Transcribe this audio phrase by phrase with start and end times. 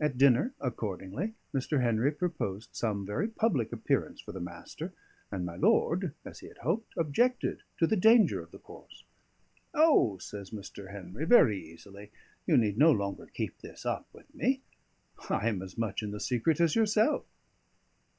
[0.00, 1.82] At dinner accordingly Mr.
[1.82, 4.94] Henry proposed some very public appearance for the Master;
[5.30, 9.04] and my lord, as he had hoped, objected to the danger of the course.
[9.74, 10.90] "O!" says Mr.
[10.92, 12.10] Henry, very easily,
[12.46, 14.62] "you need no longer keep this up with me.
[15.28, 17.26] I am as much in the secret as yourself."